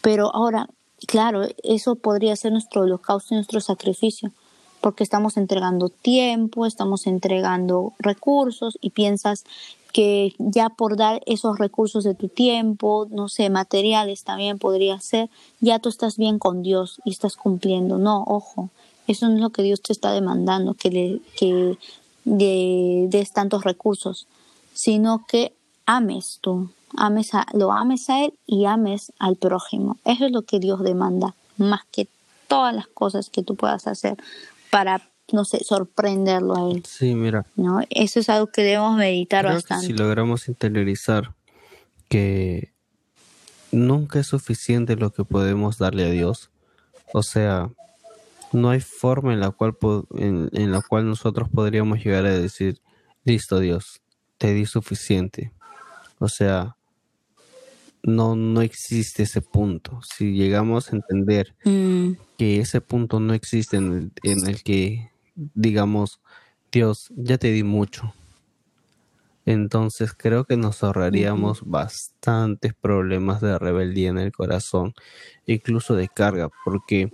[0.00, 0.68] Pero ahora,
[1.08, 4.30] claro, eso podría ser nuestro holocausto y nuestro sacrificio,
[4.80, 9.44] porque estamos entregando tiempo, estamos entregando recursos y piensas
[9.92, 15.30] que ya por dar esos recursos de tu tiempo, no sé, materiales también podría ser,
[15.60, 17.98] ya tú estás bien con Dios y estás cumpliendo.
[17.98, 18.70] No, ojo,
[19.06, 21.78] eso no es lo que Dios te está demandando, que, le, que
[22.24, 24.26] des tantos recursos,
[24.74, 25.52] sino que
[25.86, 29.96] ames tú, ames a, lo ames a Él y ames al prójimo.
[30.04, 32.06] Eso es lo que Dios demanda, más que
[32.46, 34.18] todas las cosas que tú puedas hacer
[34.70, 36.82] para, no sé, sorprenderlo a él.
[36.86, 37.46] Sí, mira.
[37.56, 37.80] ¿no?
[37.90, 39.86] Eso es algo que debemos meditar bastante.
[39.86, 41.34] si logramos interiorizar
[42.08, 42.72] que
[43.70, 46.50] nunca es suficiente lo que podemos darle a Dios,
[47.12, 47.70] o sea,
[48.52, 49.76] no hay forma en la cual
[50.16, 52.80] en, en la cual nosotros podríamos llegar a decir,
[53.24, 54.00] listo Dios,
[54.38, 55.52] te di suficiente.
[56.18, 56.77] O sea,
[58.08, 60.00] no, no existe ese punto.
[60.02, 62.12] Si llegamos a entender mm.
[62.36, 66.20] que ese punto no existe en el, que digamos,
[66.72, 68.12] Dios, ya te di mucho.
[69.44, 74.92] Entonces creo que nos ahorraríamos bastantes problemas de rebeldía en el corazón,
[75.46, 77.10] incluso de carga, porque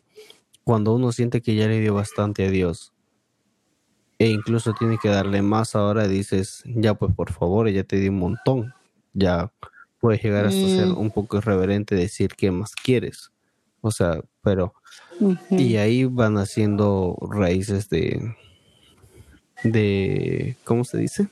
[0.65, 2.93] cuando uno siente que ya le dio bastante a Dios,
[4.19, 8.09] e incluso tiene que darle más ahora, dices, ya pues por favor, ya te di
[8.09, 8.75] un montón,
[9.13, 9.53] ya
[10.05, 10.99] puedes llegar hasta ser mm.
[10.99, 13.33] un poco irreverente, decir qué más quieres.
[13.81, 14.75] O sea, pero...
[15.49, 18.37] Y ahí van haciendo raíces de...
[19.63, 20.59] de...
[20.65, 21.29] ¿Cómo se dice?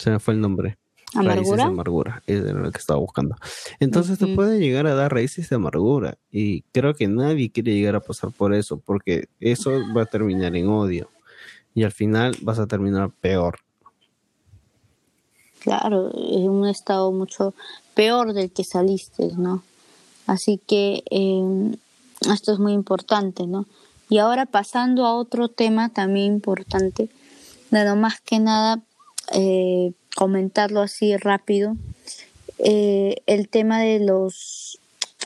[0.00, 0.78] Se me fue el nombre.
[1.14, 3.36] Raíces de amargura, es lo que estaba buscando.
[3.78, 7.94] Entonces te puede llegar a dar raíces de amargura y creo que nadie quiere llegar
[7.94, 11.08] a pasar por eso porque eso va a terminar en odio
[11.72, 13.60] y al final vas a terminar peor.
[15.60, 17.54] Claro, en un estado mucho
[17.98, 19.64] peor del que saliste, ¿no?
[20.28, 21.74] Así que em,
[22.32, 23.66] esto es muy importante, ¿no?
[24.08, 27.08] Y ahora pasando a otro tema también importante,
[27.72, 28.80] nada más que nada
[29.32, 31.74] eh, comentarlo así rápido,
[32.60, 34.78] eh, el tema de los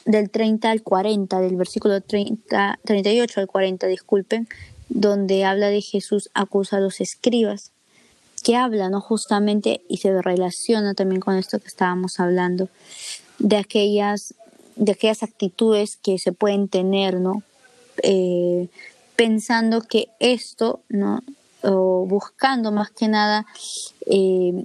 [0.07, 4.49] del 30 al 40, del versículo 30, 38 al 40, disculpen,
[4.89, 7.72] donde habla de Jesús acusa a los escribas,
[8.43, 9.01] que habla, ¿no?
[9.01, 12.69] Justamente y se relaciona también con esto que estábamos hablando,
[13.39, 14.35] de aquellas,
[14.77, 17.43] de aquellas actitudes que se pueden tener, ¿no?
[18.03, 18.69] Eh,
[19.17, 21.23] pensando que esto, ¿no?
[21.63, 23.47] O buscando más que nada
[24.07, 24.65] eh,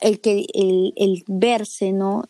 [0.00, 2.24] el, que, el, el verse, ¿no?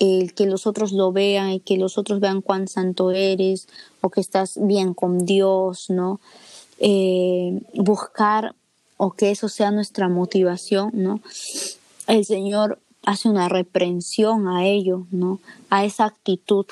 [0.00, 3.68] el que los otros lo vean, y que los otros vean cuán santo eres
[4.00, 6.20] o que estás bien con Dios, ¿no?
[6.78, 8.54] Eh, buscar
[9.02, 11.22] o que eso sea nuestra motivación, ¿no?
[12.06, 15.40] El Señor hace una reprensión a ello, ¿no?
[15.70, 16.66] A esa actitud,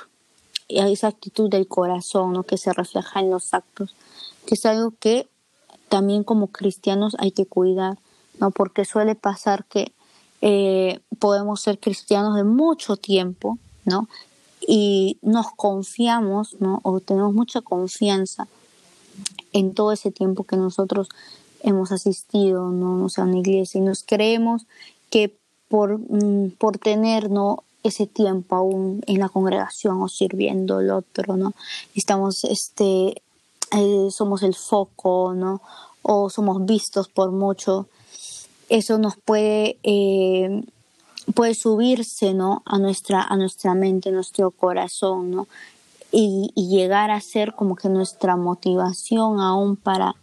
[0.78, 2.42] a esa actitud del corazón, ¿no?
[2.42, 3.94] Que se refleja en los actos,
[4.44, 5.26] que es algo que
[5.88, 7.96] también como cristianos hay que cuidar,
[8.38, 8.50] ¿no?
[8.50, 9.92] Porque suele pasar que
[10.42, 14.06] eh, podemos ser cristianos de mucho tiempo, ¿no?
[14.60, 16.80] Y nos confiamos, ¿no?
[16.82, 18.48] O tenemos mucha confianza
[19.54, 21.08] en todo ese tiempo que nosotros
[21.62, 23.06] hemos asistido ¿no?
[23.14, 24.66] a una iglesia y nos creemos
[25.10, 25.34] que
[25.68, 27.64] por, mm, por tener ¿no?
[27.82, 31.52] ese tiempo aún en la congregación o sirviendo el otro, ¿no?
[31.94, 33.22] Estamos, este,
[34.10, 35.62] somos el foco, ¿no?
[36.02, 37.86] O somos vistos por mucho.
[38.68, 40.64] Eso nos puede, eh,
[41.34, 42.62] puede subirse, ¿no?
[42.66, 45.46] A nuestra, a nuestra mente, nuestro corazón, ¿no?
[46.10, 50.14] y, llegar a ser como que nuestra motivación aún para,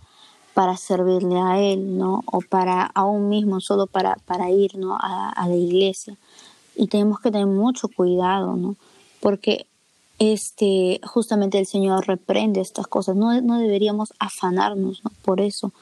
[0.55, 2.23] para servirle a Él, ¿no?
[2.27, 4.97] O para aún mismo, solo para, para ir, ¿no?
[4.97, 6.15] A, la iglesia.
[6.77, 8.77] Y tenemos que tener mucho cuidado, ¿no?
[9.19, 9.67] Porque
[10.17, 13.17] este, justamente el Señor reprende estas cosas.
[13.17, 15.11] No, no deberíamos afanarnos ¿no?
[15.25, 15.73] por eso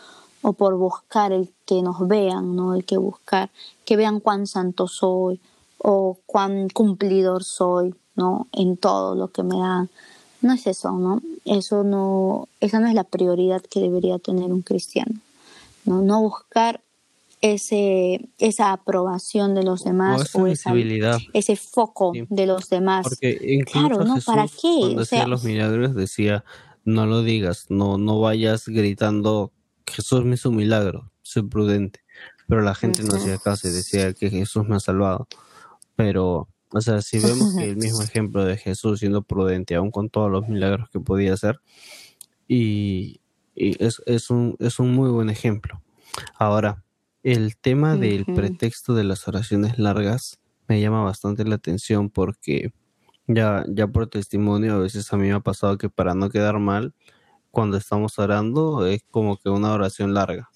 [0.42, 2.74] o por buscar el que nos vean, ¿no?
[2.74, 3.52] El que buscar,
[3.86, 5.40] que vean cuán santo soy
[5.78, 8.48] o cuán cumplidor soy, ¿no?
[8.52, 9.92] En todo lo que me dan.
[10.43, 11.21] No es eso, ¿no?
[11.45, 15.15] Eso no, esa no es la prioridad que debería tener un cristiano,
[15.86, 16.01] ¿no?
[16.01, 16.82] No buscar
[17.39, 20.73] ese, esa aprobación de los demás o, esa,
[21.34, 23.06] ese foco de los demás.
[23.08, 24.17] Porque claro, ¿no?
[24.25, 24.77] ¿Para qué?
[24.79, 26.43] Cuando hacía los milagros decía,
[26.84, 29.53] no lo digas, no, no vayas gritando,
[29.88, 32.01] Jesús me hizo un milagro, soy prudente.
[32.49, 35.27] Pero la gente no hacía caso y decía que Jesús me ha salvado.
[35.95, 40.10] Pero o sea, si vemos que el mismo ejemplo de Jesús siendo prudente, aún con
[40.10, 41.60] todos los milagros que podía hacer,
[42.48, 43.22] y,
[43.56, 45.82] es, es, un, es un muy buen ejemplo.
[46.36, 46.84] Ahora,
[47.22, 52.74] el tema del pretexto de las oraciones largas me llama bastante la atención porque
[53.28, 56.60] ya, ya por testimonio a veces a mí me ha pasado que para no quedar
[56.60, 56.94] mal,
[57.52, 60.50] cuando estamos orando es como que una oración larga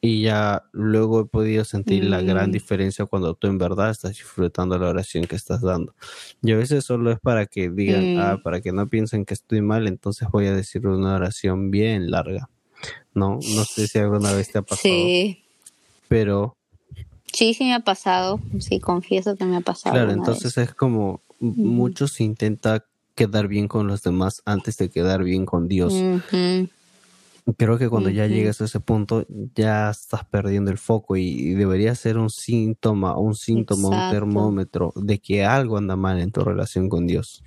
[0.00, 2.52] y ya luego he podido sentir la gran mm.
[2.52, 5.94] diferencia cuando tú en verdad estás disfrutando la oración que estás dando.
[6.42, 9.60] Y a veces solo es para que digan, ah, para que no piensen que estoy
[9.60, 12.48] mal, entonces voy a decir una oración bien larga.
[13.12, 14.82] No, no sé si alguna vez te ha pasado.
[14.82, 15.42] Sí.
[16.06, 16.56] Pero...
[17.32, 19.94] Sí, sí me ha pasado, sí, confieso que me ha pasado.
[19.94, 22.82] Claro, entonces es como muchos intentan
[23.14, 25.92] quedar bien con los demás antes de quedar bien con Dios.
[27.56, 31.94] Creo que cuando ya llegas a ese punto ya estás perdiendo el foco y, debería
[31.94, 36.88] ser un síntoma, un síntoma, un termómetro de que algo anda mal en tu relación
[36.88, 37.42] con Dios.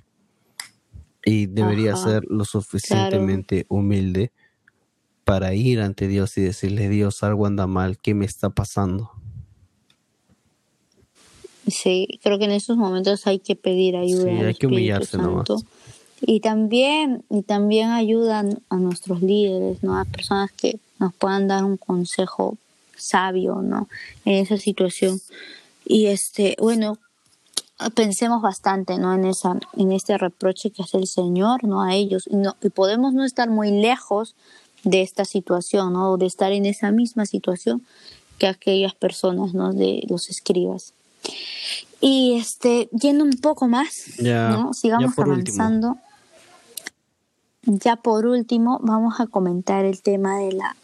[1.24, 4.32] Y debería ser lo suficientemente humilde
[5.24, 9.12] para ir ante Dios y decirle, Dios, algo anda mal, ¿qué me está pasando?
[11.68, 14.24] Sí, creo que en esos momentos hay que pedir ayuda.
[14.24, 15.48] Sí, hay que humillarse nomás
[16.22, 19.98] y también, y también ayudan a nuestros líderes, ¿no?
[19.98, 22.56] A personas que nos puedan dar un consejo
[22.96, 23.88] sabio, ¿no?
[24.24, 25.20] En esa situación.
[25.84, 26.98] Y este, bueno,
[27.90, 29.12] pensemos bastante, ¿no?
[29.14, 31.82] En esa, en este reproche que hace el Señor, ¿no?
[31.82, 32.28] A ellos.
[32.30, 34.36] Y, no, y podemos no estar muy lejos
[34.84, 36.16] de esta situación, ¿no?
[36.16, 37.82] De estar en esa misma situación
[38.38, 39.72] que aquellas personas, ¿no?
[39.72, 40.92] De los escribas.
[42.00, 44.72] Y este, yendo un poco más, ¿no?
[44.72, 45.96] Sigamos avanzando.
[47.64, 50.76] Ya por último, vamos a comentar el tema de la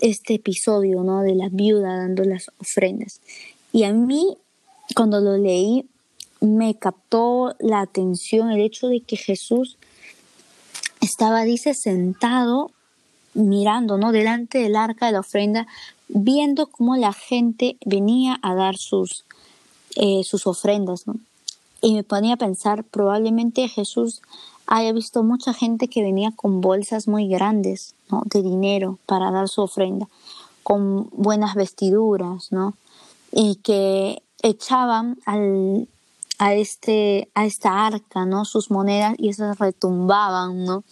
[0.00, 1.22] este episodio, ¿no?
[1.22, 3.20] De la viuda dando las ofrendas.
[3.72, 4.36] Y a mí,
[4.94, 5.86] cuando lo leí,
[6.40, 9.78] me captó la atención el hecho de que Jesús
[11.00, 12.70] estaba, dice, sentado
[13.34, 14.12] mirando, ¿no?
[14.12, 15.66] Delante del arca de la ofrenda,
[16.08, 19.24] viendo cómo la gente venía a dar sus,
[19.96, 21.16] eh, sus ofrendas, ¿no?
[21.82, 24.22] Y me ponía a pensar, probablemente Jesús
[24.66, 28.22] haya visto mucha gente que venía con bolsas muy grandes, ¿no?
[28.26, 30.08] De dinero para dar su ofrenda,
[30.62, 32.74] con buenas vestiduras, ¿no?
[33.32, 35.88] Y que echaban al,
[36.38, 40.84] a este a esta arca no sus monedas y esas retumbaban no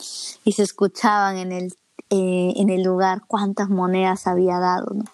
[0.44, 1.74] y se escuchaban en el
[2.10, 5.04] eh, en el lugar cuántas monedas había dado no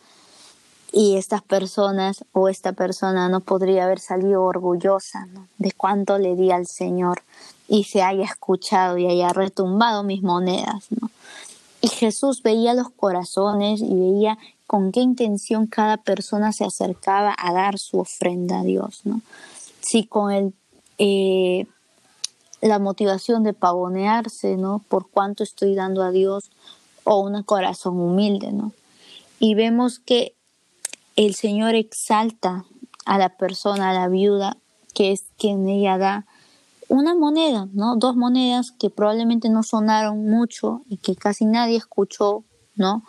[0.93, 5.47] y estas personas o esta persona no podría haber salido orgullosa ¿no?
[5.59, 7.23] de cuánto le di al Señor
[7.71, 11.11] y se haya escuchado y haya retumbado mis monedas no
[11.81, 17.55] y Jesús veía los corazones y veía con qué intención cada persona se acercaba a
[17.55, 19.23] dar su ofrenda a Dios no
[19.81, 20.53] si con el,
[20.99, 21.67] eh,
[22.61, 24.85] la motivación de pavonearse, ¿no?
[24.89, 26.51] Por cuánto estoy dando a Dios
[27.05, 28.73] o un corazón humilde, ¿no?
[29.39, 30.35] Y vemos que
[31.17, 32.65] el Señor exalta
[33.07, 34.57] a la persona, a la viuda,
[34.95, 36.27] que es quien ella da
[36.91, 37.97] una moneda, ¿no?
[37.97, 43.05] Dos monedas que probablemente no sonaron mucho y que casi nadie escuchó, ¿no?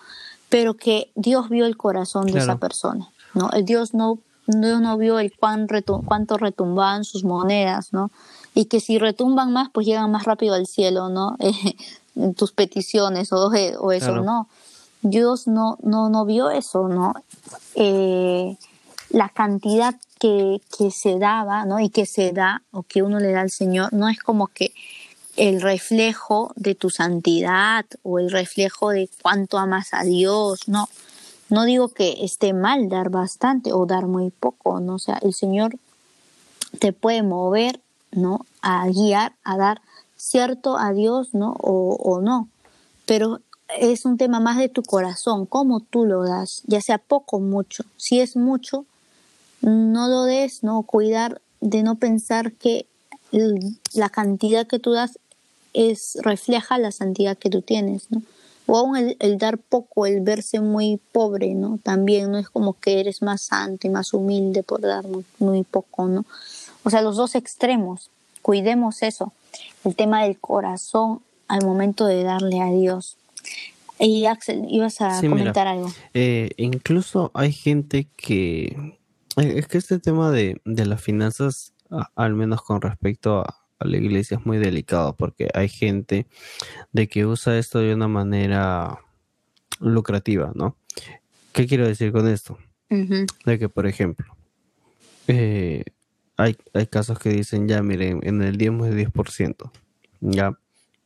[0.50, 3.50] Pero que Dios vio el corazón de esa persona, ¿no?
[3.64, 5.68] Dios no no vio el cuán
[6.06, 8.12] cuánto retumbaban sus monedas, ¿no?
[8.54, 11.38] Y que si retumban más, pues llegan más rápido al cielo, ¿no?
[12.36, 14.48] tus peticiones o, o eso, no.
[15.02, 17.14] Dios no, no, no vio eso, ¿no?
[17.76, 18.58] Eh,
[19.12, 21.80] la cantidad que, que se daba, ¿no?
[21.80, 24.74] Y que se da o que uno le da al Señor, no es como que
[25.38, 30.90] el reflejo de tu santidad o el reflejo de cuánto amas a Dios, no.
[31.50, 35.00] No digo que esté mal dar bastante o dar muy poco, ¿no?
[35.00, 35.76] Sea, el Señor
[36.80, 38.46] te puede mover, ¿no?
[38.62, 39.82] A guiar, a dar
[40.16, 41.56] cierto a Dios, ¿no?
[41.60, 42.48] O, o no.
[43.06, 43.40] Pero
[43.78, 47.40] es un tema más de tu corazón, cómo tú lo das, ya sea poco o
[47.42, 47.84] mucho.
[47.98, 48.86] Si es mucho,
[49.62, 50.84] no lo des, ¿no?
[50.84, 52.86] Cuidar de no pensar que
[53.94, 55.20] la cantidad que tú das
[55.74, 58.22] es refleja la santidad que tú tienes, ¿no?
[58.72, 61.78] o aún el, dar poco, el verse muy pobre, ¿no?
[61.84, 65.04] También no es como que eres más santo y más humilde por dar
[65.40, 66.26] muy, poco, ¿no?
[66.84, 68.10] O sea, los dos extremos,
[68.42, 69.34] cuidemos eso,
[69.84, 71.20] el tema del corazón
[71.50, 73.18] al momento de darle a Dios.
[74.00, 75.92] Y Axel, ibas a comentar algo.
[76.14, 78.98] Eh, incluso hay gente que...
[79.38, 81.74] Eh, es que este tema de, de las finanzas,
[82.16, 86.28] al menos con respecto a, la iglesia es muy delicado porque hay gente
[86.92, 89.00] de que usa esto de una manera
[89.80, 90.78] lucrativa, ¿no?
[91.52, 92.60] ¿Qué quiero decir con esto?
[92.90, 94.36] De que, por ejemplo,
[95.28, 95.84] eh,
[96.38, 99.72] hay, hay casos que dicen, ya, miren, en el diezmo es 10%,
[100.20, 100.60] ya,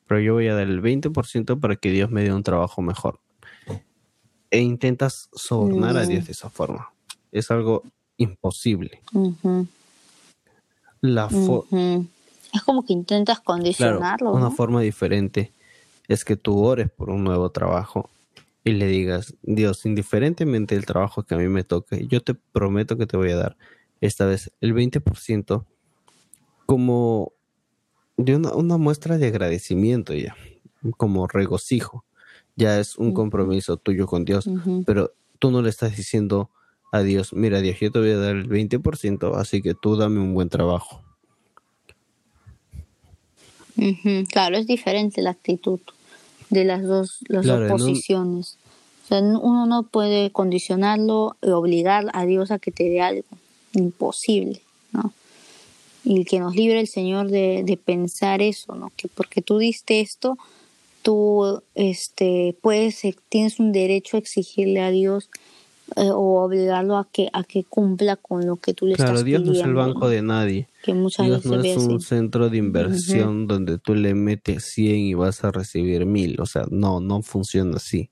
[0.08, 3.20] pero yo voy a dar el 20% para que Dios me dé un trabajo mejor.
[4.52, 6.26] E intentas sobornar a Dios mm.
[6.26, 6.94] de esa forma.
[7.32, 7.84] Es algo
[8.18, 9.02] imposible.
[11.02, 14.32] La es como que intentas condicionarlo.
[14.32, 15.54] una forma diferente
[16.08, 18.10] es que tú ores por un nuevo trabajo
[18.64, 22.98] y le digas, Dios, indiferentemente del trabajo que a mí me toque, yo te prometo
[22.98, 23.58] que te voy a dar
[24.02, 25.66] esta vez el 20%
[26.66, 27.34] como
[28.18, 30.36] de una, muestra de agradecimiento ya,
[30.98, 32.06] como regocijo.
[32.56, 34.50] Ya es un compromiso tuyo con Dios,
[34.86, 36.50] pero tú no le estás diciendo
[36.96, 40.20] a Dios, mira Dios, yo te voy a dar el 20%, así que tú dame
[40.20, 41.02] un buen trabajo.
[44.32, 45.80] Claro, es diferente la actitud
[46.50, 48.58] de las dos, las posiciones.
[49.10, 53.28] uno no puede condicionarlo y obligar a Dios a que te dé algo.
[53.74, 54.62] Imposible,
[54.94, 55.12] ¿no?
[56.06, 58.92] Y que nos libre el Señor de, de pensar eso, ¿no?
[58.96, 60.38] Que porque tú diste esto,
[61.02, 65.30] tú este, puedes, tienes un derecho a exigirle a Dios
[65.96, 69.44] eh, o obligarlo a que a que cumpla con lo que tú le estás pidiendo.
[69.44, 70.68] Claro, Dios no es el banco de nadie.
[70.84, 75.14] Que muchas Dios no es un centro de inversión donde tú le metes 100 y
[75.14, 76.40] vas a recibir mil.
[76.42, 78.10] O sea, no, no funciona así.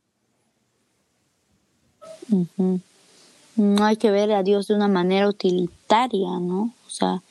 [3.55, 6.73] No hay que ver a Dios de una manera utilitaria, ¿no?
[6.87, 7.21] O sea,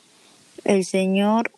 [0.65, 1.51] el Señor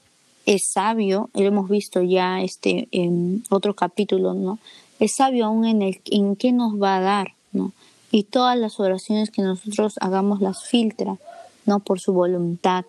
[0.47, 4.59] es sabio, lo hemos visto ya este en otro capítulo, ¿no?
[4.99, 7.35] es sabio aún en el en qué nos va a dar.
[8.15, 11.17] Y todas las oraciones que nosotros hagamos las filtra,
[11.67, 11.81] ¿no?
[11.81, 12.85] Por su voluntad.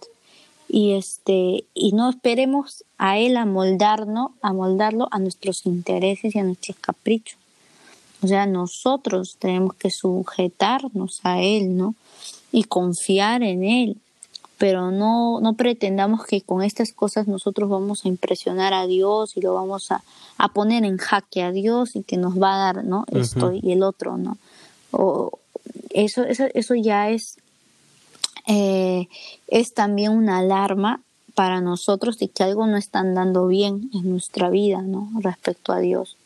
[0.70, 6.38] Y este, y no esperemos a él a moldarnos, a moldarlo a nuestros intereses y
[6.38, 7.40] a nuestros caprichos.
[8.22, 11.96] O sea, nosotros tenemos que sujetarnos a él, ¿no?
[12.52, 13.98] Y confiar en él
[14.58, 19.42] pero no, no pretendamos que con estas cosas nosotros vamos a impresionar a Dios y
[19.42, 20.02] lo vamos a,
[20.38, 23.06] a poner en jaque a Dios y que nos va a dar ¿no?
[23.12, 24.38] esto y el otro, ¿no?
[24.98, 25.40] O
[25.92, 27.38] eso, eso, eso ya es,
[28.48, 29.08] eh,
[29.48, 31.02] es también una alarma
[31.34, 35.10] para nosotros de que algo no está andando bien en nuestra vida, ¿no?
[35.20, 36.18] Respecto a Dios.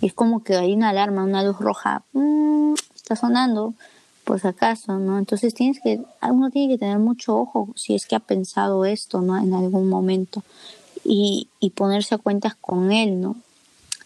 [0.00, 3.74] Y es como que hay una alarma, una luz roja, mm, está sonando,
[4.24, 5.18] pues acaso, ¿no?
[5.18, 9.20] Entonces tienes que, uno tiene que tener mucho ojo si es que ha pensado esto,
[9.20, 9.36] ¿no?
[9.36, 10.42] En algún momento
[11.04, 13.36] y, y ponerse a cuentas con él, ¿no?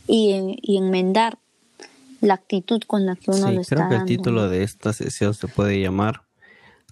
[0.07, 1.39] Y, y enmendar
[2.21, 4.63] la actitud con la que uno sí, lo está creo que el dando, título de
[4.63, 6.23] esta sesión se puede llamar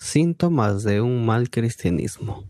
[0.01, 2.45] Síntomas de un mal cristianismo.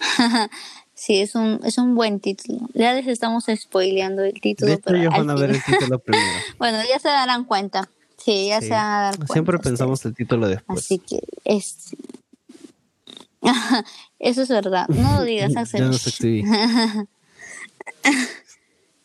[0.94, 2.68] sí, es un, es un buen título.
[2.74, 5.98] Ya les estamos spoileando el título, De hecho, pero ellos van a ver el título
[5.98, 6.24] primero.
[6.58, 7.88] bueno, ya se darán cuenta.
[8.18, 8.66] Sí, ya Sí.
[8.68, 9.32] se van a dar cuenta.
[9.32, 9.70] Siempre ustedes.
[9.72, 10.78] pensamos el título después.
[10.78, 11.96] Así que es.
[14.18, 14.86] Eso es verdad.
[14.88, 15.80] No lo digas, Axel.
[15.80, 16.44] ya no se exhibí.
[16.44, 16.44] Y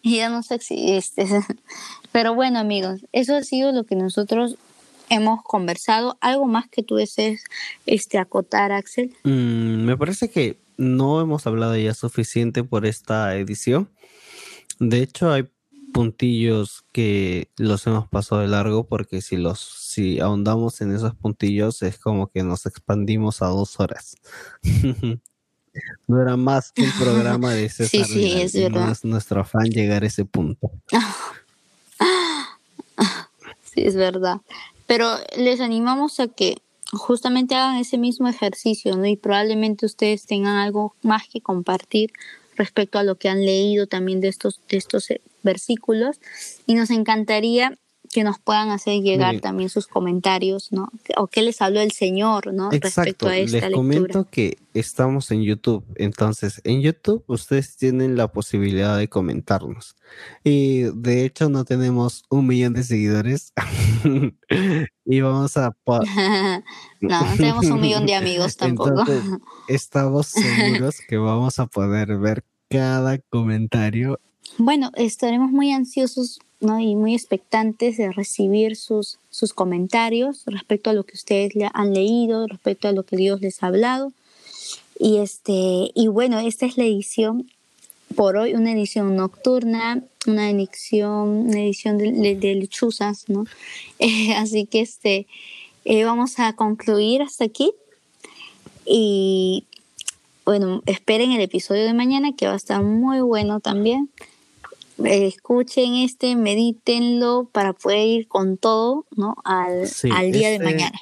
[0.15, 1.27] ya nos exhibiste.
[2.11, 4.57] Pero bueno, amigos, eso ha sido lo que nosotros
[5.09, 6.17] hemos conversado.
[6.21, 7.43] ¿Algo más que tú desees
[7.85, 9.15] este, acotar, Axel?
[9.23, 13.89] Mm, me parece que no hemos hablado ya suficiente por esta edición.
[14.79, 15.49] De hecho, hay
[15.93, 21.81] puntillos que los hemos pasado de largo porque si los si ahondamos en esos puntillos
[21.81, 24.15] es como que nos expandimos a dos horas.
[26.07, 28.91] no era más que un programa de César Sí, sí, Vidal, es no verdad.
[28.91, 30.71] es nuestro afán llegar a ese punto.
[33.73, 34.37] Sí, es verdad.
[34.87, 35.07] Pero
[35.37, 36.57] les animamos a que
[36.91, 39.05] justamente hagan ese mismo ejercicio, ¿no?
[39.05, 42.11] Y probablemente ustedes tengan algo más que compartir
[42.55, 46.19] respecto a lo que han leído también de estos, de estos eh, versículos.
[46.65, 47.77] Y nos encantaría
[48.11, 49.41] que nos puedan hacer llegar Miren.
[49.41, 50.89] también sus comentarios, ¿no?
[51.17, 52.71] O qué les habló el Señor, ¿no?
[52.71, 53.75] Respecto a esta les lectura.
[53.75, 59.95] comento que estamos en YouTube, entonces en YouTube ustedes tienen la posibilidad de comentarnos.
[60.43, 63.53] Y de hecho no tenemos un millón de seguidores
[65.05, 65.75] y vamos a...
[67.01, 68.89] no, no tenemos un millón de amigos tampoco.
[68.89, 69.23] Entonces,
[69.67, 74.19] estamos seguros que vamos a poder ver cada comentario.
[74.57, 76.79] Bueno, estaremos muy ansiosos ¿no?
[76.79, 81.93] y muy expectantes de recibir sus, sus comentarios respecto a lo que ustedes le han
[81.93, 84.11] leído, respecto a lo que Dios les ha hablado.
[84.99, 87.49] Y, este, y bueno, esta es la edición
[88.15, 93.45] por hoy, una edición nocturna, una edición, una edición de, de- de lechuzas, ¿no?
[93.99, 95.27] Eh, así que este,
[95.85, 97.71] eh, vamos a concluir hasta aquí.
[98.85, 99.65] Y
[100.45, 104.09] bueno, esperen el episodio de mañana que va a estar muy bueno también.
[105.03, 109.35] Escuchen este, medítenlo para poder ir con todo, ¿no?
[109.43, 110.99] Al, Sí, al día de este- mañana.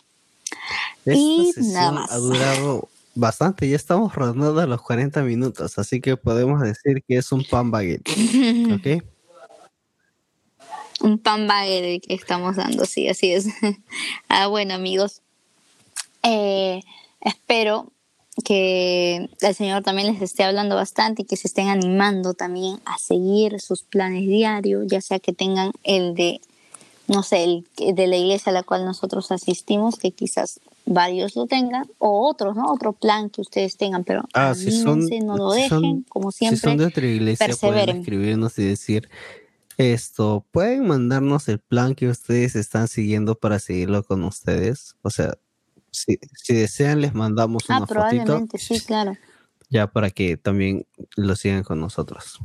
[1.06, 2.12] Y nada más.
[2.12, 7.18] ha durado bastante, ya estamos rondando a los 40 minutos, así que podemos decir que
[7.18, 8.10] es un pan baguette,
[8.74, 9.04] ¿ok?
[11.02, 13.48] Un pan bagel que estamos dando, sí, así es.
[14.30, 15.22] ah, bueno, amigos,
[16.24, 16.82] eh,
[17.22, 17.92] espero
[18.44, 22.98] que el Señor también les esté hablando bastante y que se estén animando también a
[22.98, 26.42] seguir sus planes diarios, ya sea que tengan el de,
[27.08, 31.48] no sé, el de la iglesia a la cual nosotros asistimos, que quizás varios lo
[31.48, 32.72] tengan, o otros, ¿no?
[32.72, 36.32] Otro plan que ustedes tengan, pero Ah, si son, no lo si dejen, son- como
[36.32, 36.60] si siempre.
[36.60, 37.98] son de otra iglesia, pueden perseveren.
[38.02, 39.10] escribirnos y decir
[39.78, 40.46] esto.
[40.52, 44.96] Pueden mandarnos el plan que ustedes están siguiendo para seguirlo con ustedes.
[45.02, 45.38] O sea,
[45.96, 49.18] si, si desean, les mandamos ah, una fotito probablemente, sí, claro.
[49.70, 50.86] ya para que también
[51.16, 52.40] lo sigan con nosotros.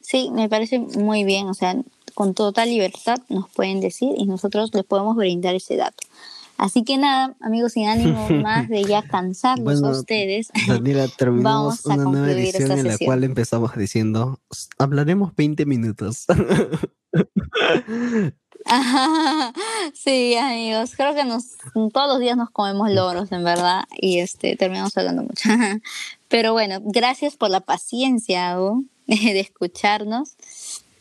[0.00, 1.76] Sí, me parece muy bien, o sea,
[2.14, 6.04] con total libertad nos pueden decir y nosotros les podemos brindar ese dato.
[6.58, 10.48] Así que nada, amigos, sin ánimo más de ya cansarlos Bueno, a ustedes.
[10.66, 13.08] Daniela, terminamos Vamos a una nueva edición esta en la sesión.
[13.08, 14.40] cual empezamos diciendo,
[14.78, 16.26] hablaremos 20 minutos.
[19.94, 21.56] sí, amigos, creo que nos
[21.92, 25.48] todos los días nos comemos loros, en verdad, y este terminamos hablando mucho.
[26.28, 28.56] Pero bueno, gracias por la paciencia
[29.06, 30.36] de escucharnos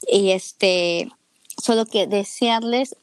[0.07, 1.11] y este
[1.61, 2.95] solo que desearles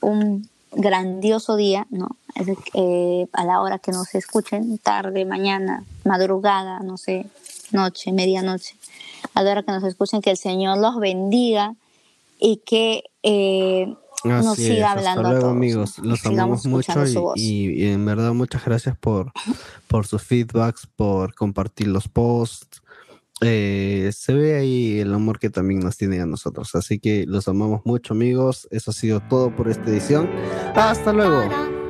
[0.00, 2.16] un grandioso día, ¿no?
[2.74, 7.26] Eh, a la hora que nos escuchen, tarde, mañana, madrugada, no sé,
[7.72, 8.76] noche, medianoche.
[9.34, 11.74] Adora que nos escuchen, que el Señor los bendiga
[12.40, 13.94] y que eh,
[14.24, 15.20] nos siga hablando.
[15.20, 15.98] Hasta luego, amigos.
[15.98, 17.04] Los amamos mucho
[17.34, 19.32] y, en verdad muchas gracias por,
[19.88, 22.82] por sus feedbacks, por compartir los posts.
[23.44, 26.74] Eh, se ve ahí el amor que también nos tiene a nosotros.
[26.74, 28.68] Así que los amamos mucho, amigos.
[28.70, 30.30] Eso ha sido todo por esta edición.
[30.74, 31.81] Hasta luego.